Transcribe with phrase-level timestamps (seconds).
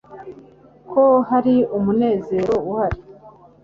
[0.89, 2.99] Ko hari umunezero uhari